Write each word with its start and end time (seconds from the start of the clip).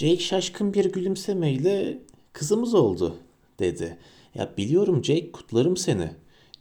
Jake 0.00 0.18
şaşkın 0.18 0.74
bir 0.74 0.92
gülümsemeyle 0.92 1.98
kızımız 2.32 2.74
oldu 2.74 3.16
dedi. 3.58 3.98
Ya 4.34 4.54
biliyorum 4.56 5.04
Jake 5.04 5.32
kutlarım 5.32 5.76
seni. 5.76 6.10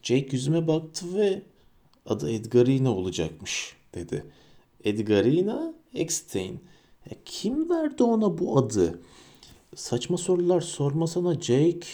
Jake 0.04 0.27
yüzüme 0.31 0.67
baktı 0.67 1.05
ve 1.15 1.41
adı 2.05 2.31
Edgarina 2.31 2.95
olacakmış 2.95 3.75
dedi. 3.95 4.25
Edgarina 4.83 5.73
Eckstein. 5.93 6.59
Ya 7.11 7.17
kim 7.25 7.69
verdi 7.69 8.04
ona 8.04 8.38
bu 8.38 8.57
adı? 8.57 8.99
Saçma 9.75 10.17
sorular 10.17 10.61
sormasana 10.61 11.33
Jake. 11.33 11.87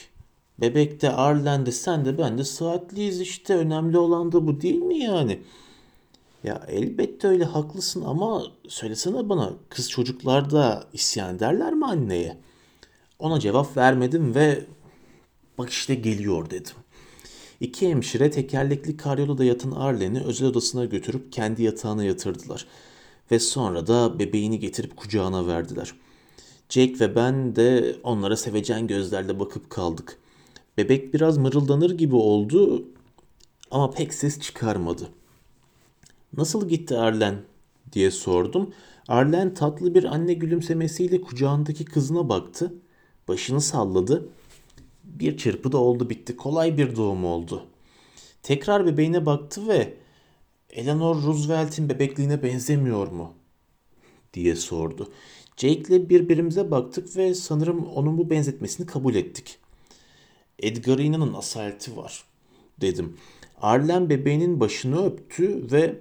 Bebekte, 0.61 1.09
Arlen'de, 1.09 1.71
sen 1.71 2.05
de 2.05 2.17
ben 2.17 2.37
de 2.37 2.43
saatliyiz 2.43 3.21
işte. 3.21 3.55
Önemli 3.55 3.97
olan 3.97 4.31
da 4.31 4.47
bu 4.47 4.61
değil 4.61 4.81
mi 4.81 4.97
yani? 4.97 5.39
Ya 6.45 6.65
elbette 6.67 7.27
öyle 7.27 7.43
haklısın 7.43 8.03
ama 8.03 8.43
söylesene 8.67 9.29
bana 9.29 9.53
kız 9.69 9.89
çocuklar 9.89 10.51
da 10.51 10.87
isyan 10.93 11.35
ederler 11.35 11.73
mi 11.73 11.85
anneye? 11.85 12.37
Ona 13.19 13.39
cevap 13.39 13.77
vermedim 13.77 14.35
ve 14.35 14.65
bak 15.57 15.69
işte 15.69 15.95
geliyor 15.95 16.49
dedim. 16.49 16.73
İki 17.59 17.89
hemşire 17.89 18.31
tekerlekli 18.31 18.97
karyolada 18.97 19.43
yatan 19.43 19.71
Arlen'i 19.71 20.23
özel 20.23 20.47
odasına 20.47 20.85
götürüp 20.85 21.31
kendi 21.31 21.63
yatağına 21.63 22.03
yatırdılar. 22.03 22.65
Ve 23.31 23.39
sonra 23.39 23.87
da 23.87 24.19
bebeğini 24.19 24.59
getirip 24.59 24.97
kucağına 24.97 25.47
verdiler. 25.47 25.93
Jake 26.69 26.99
ve 26.99 27.15
ben 27.15 27.55
de 27.55 27.95
onlara 28.03 28.37
sevecen 28.37 28.87
gözlerle 28.87 29.39
bakıp 29.39 29.69
kaldık. 29.69 30.19
Bebek 30.77 31.13
biraz 31.13 31.37
mırıldanır 31.37 31.91
gibi 31.91 32.15
oldu 32.15 32.85
ama 33.71 33.91
pek 33.91 34.13
ses 34.13 34.39
çıkarmadı. 34.39 35.09
Nasıl 36.37 36.69
gitti 36.69 36.97
Arlen 36.97 37.41
diye 37.91 38.11
sordum. 38.11 38.73
Arlen 39.07 39.53
tatlı 39.53 39.95
bir 39.95 40.03
anne 40.03 40.33
gülümsemesiyle 40.33 41.21
kucağındaki 41.21 41.85
kızına 41.85 42.29
baktı. 42.29 42.73
Başını 43.27 43.61
salladı. 43.61 44.29
Bir 45.03 45.37
çırpıda 45.37 45.77
oldu 45.77 46.09
bitti. 46.09 46.37
Kolay 46.37 46.77
bir 46.77 46.95
doğum 46.95 47.25
oldu. 47.25 47.63
Tekrar 48.43 48.85
bebeğine 48.85 49.25
baktı 49.25 49.67
ve 49.67 49.93
Eleanor 50.69 51.23
Roosevelt'in 51.23 51.89
bebekliğine 51.89 52.43
benzemiyor 52.43 53.07
mu? 53.07 53.33
diye 54.33 54.55
sordu. 54.55 55.11
Jake'le 55.57 56.09
birbirimize 56.09 56.71
baktık 56.71 57.17
ve 57.17 57.33
sanırım 57.33 57.85
onun 57.85 58.17
bu 58.17 58.29
benzetmesini 58.29 58.85
kabul 58.87 59.15
ettik. 59.15 59.57
Edgarina'nın 60.59 61.33
asaleti 61.33 61.97
var 61.97 62.23
dedim. 62.81 63.17
Arlen 63.61 64.09
bebeğinin 64.09 64.59
başını 64.59 65.05
öptü 65.05 65.71
ve 65.71 65.99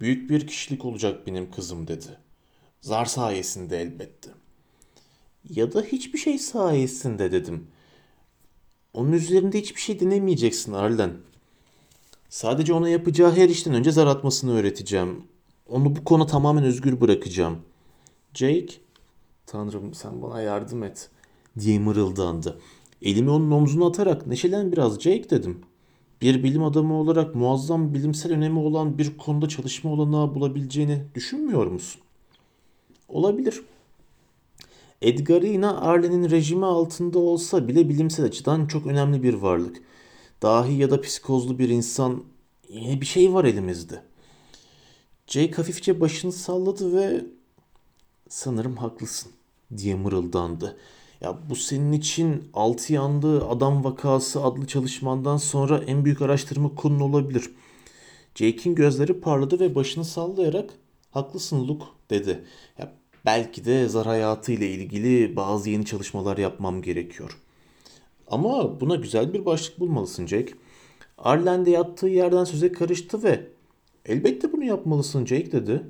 büyük 0.00 0.30
bir 0.30 0.46
kişilik 0.46 0.84
olacak 0.84 1.26
benim 1.26 1.50
kızım 1.50 1.88
dedi. 1.88 2.18
Zar 2.80 3.04
sayesinde 3.04 3.80
elbette. 3.82 4.30
Ya 5.50 5.72
da 5.72 5.82
hiçbir 5.82 6.18
şey 6.18 6.38
sayesinde 6.38 7.32
dedim. 7.32 7.66
Onun 8.94 9.12
üzerinde 9.12 9.60
hiçbir 9.60 9.80
şey 9.80 10.00
denemeyeceksin 10.00 10.72
Arlen. 10.72 11.12
Sadece 12.28 12.72
ona 12.72 12.88
yapacağı 12.88 13.36
her 13.36 13.48
işten 13.48 13.74
önce 13.74 13.90
zar 13.92 14.06
atmasını 14.06 14.56
öğreteceğim. 14.58 15.24
Onu 15.68 15.96
bu 15.96 16.04
konu 16.04 16.26
tamamen 16.26 16.64
özgür 16.64 17.00
bırakacağım. 17.00 17.58
Jake, 18.34 18.74
Tanrım 19.46 19.94
sen 19.94 20.22
bana 20.22 20.40
yardım 20.40 20.82
et 20.82 21.10
diye 21.58 21.78
mırıldandı. 21.78 22.60
Elimi 23.02 23.30
onun 23.30 23.50
omzuna 23.50 23.86
atarak 23.86 24.26
neşelen 24.26 24.72
biraz 24.72 25.00
Jake 25.00 25.30
dedim. 25.30 25.60
Bir 26.22 26.42
bilim 26.42 26.64
adamı 26.64 26.94
olarak 26.94 27.34
muazzam 27.34 27.94
bilimsel 27.94 28.32
önemi 28.32 28.58
olan 28.58 28.98
bir 28.98 29.18
konuda 29.18 29.48
çalışma 29.48 29.90
olanağı 29.92 30.34
bulabileceğini 30.34 31.02
düşünmüyor 31.14 31.66
musun? 31.66 32.02
Olabilir. 33.08 33.62
Edgarina 35.02 35.80
Arlen'in 35.80 36.30
rejimi 36.30 36.66
altında 36.66 37.18
olsa 37.18 37.68
bile 37.68 37.88
bilimsel 37.88 38.24
açıdan 38.26 38.66
çok 38.66 38.86
önemli 38.86 39.22
bir 39.22 39.34
varlık. 39.34 39.82
Dahi 40.42 40.74
ya 40.74 40.90
da 40.90 41.00
psikozlu 41.00 41.58
bir 41.58 41.68
insan 41.68 42.24
yine 42.68 43.00
bir 43.00 43.06
şey 43.06 43.34
var 43.34 43.44
elimizde. 43.44 44.02
Jake 45.26 45.52
hafifçe 45.52 46.00
başını 46.00 46.32
salladı 46.32 46.96
ve 46.96 47.24
sanırım 48.28 48.76
haklısın 48.76 49.32
diye 49.76 49.94
mırıldandı. 49.94 50.76
Ya 51.20 51.38
bu 51.50 51.56
senin 51.56 51.92
için 51.92 52.50
altı 52.54 52.92
yandı 52.92 53.48
adam 53.48 53.84
vakası 53.84 54.44
adlı 54.44 54.66
çalışmandan 54.66 55.36
sonra 55.36 55.78
en 55.78 56.04
büyük 56.04 56.22
araştırma 56.22 56.74
konun 56.74 57.00
olabilir. 57.00 57.50
Jake'in 58.34 58.74
gözleri 58.74 59.20
parladı 59.20 59.60
ve 59.60 59.74
başını 59.74 60.04
sallayarak 60.04 60.70
haklısın 61.10 61.68
Luke 61.68 61.84
dedi. 62.10 62.44
Ya 62.78 62.92
belki 63.24 63.64
de 63.64 63.88
zar 63.88 64.06
hayatı 64.06 64.52
ile 64.52 64.70
ilgili 64.70 65.36
bazı 65.36 65.70
yeni 65.70 65.84
çalışmalar 65.84 66.38
yapmam 66.38 66.82
gerekiyor. 66.82 67.38
Ama 68.28 68.80
buna 68.80 68.96
güzel 68.96 69.32
bir 69.32 69.44
başlık 69.44 69.80
bulmalısın 69.80 70.26
Jake. 70.26 70.52
Arlen'de 71.18 71.70
yattığı 71.70 72.08
yerden 72.08 72.44
söze 72.44 72.72
karıştı 72.72 73.22
ve 73.22 73.46
elbette 74.06 74.52
bunu 74.52 74.64
yapmalısın 74.64 75.26
Jake 75.26 75.52
dedi. 75.52 75.82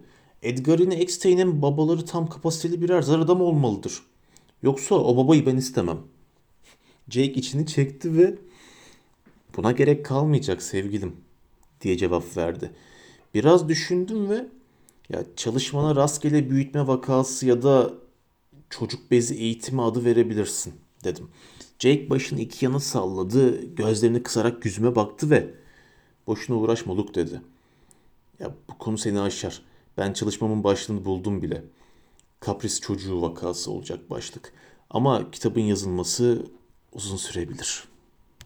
Edgar'in 0.43 0.91
Eckstein'in 0.91 1.63
babaları 1.63 2.05
tam 2.05 2.29
kapasiteli 2.29 2.83
birer 2.83 3.03
zar 3.03 3.19
adam 3.19 3.41
olmalıdır. 3.41 4.03
Yoksa 4.63 4.95
o 4.95 5.17
babayı 5.17 5.47
ben 5.47 5.57
istemem. 5.57 5.99
Jake 7.09 7.33
içini 7.33 7.67
çekti 7.67 8.19
ve 8.19 8.35
buna 9.57 9.73
gerek 9.73 10.07
kalmayacak 10.07 10.63
sevgilim 10.63 11.17
diye 11.81 11.97
cevap 11.97 12.37
verdi. 12.37 12.73
Biraz 13.35 13.69
düşündüm 13.69 14.31
ve 14.31 14.47
ya 15.09 15.25
çalışmana 15.37 15.97
rastgele 15.97 16.51
büyütme 16.51 16.87
vakası 16.87 17.47
ya 17.47 17.63
da 17.63 17.95
çocuk 18.71 19.11
bezi 19.11 19.35
eğitimi 19.35 19.83
adı 19.83 20.05
verebilirsin 20.05 20.75
dedim. 21.05 21.29
Jake 21.79 22.11
başını 22.11 22.41
iki 22.41 22.65
yana 22.65 22.81
salladı, 22.81 23.65
gözlerini 23.75 24.23
kısarak 24.23 24.65
yüzüme 24.65 24.97
baktı 24.97 25.31
ve 25.31 25.55
boşuna 26.27 26.57
uğraşma 26.57 26.97
Luke 26.97 27.15
dedi. 27.15 27.41
Ya 28.41 28.55
bu 28.71 28.79
konu 28.79 28.99
seni 28.99 29.21
aşar. 29.21 29.63
Ben 29.99 30.13
çalışmamın 30.13 30.65
başlığını 30.65 31.05
buldum 31.05 31.43
bile. 31.43 31.65
Kapris 32.41 32.81
çocuğu 32.81 33.23
vakası 33.23 33.71
olacak 33.71 34.11
başlık. 34.11 34.53
Ama 34.91 35.31
kitabın 35.31 35.61
yazılması 35.61 36.47
uzun 36.93 37.17
sürebilir.'' 37.17 37.96